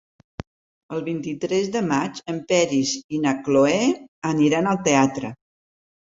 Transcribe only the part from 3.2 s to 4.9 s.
na Cloè aniran al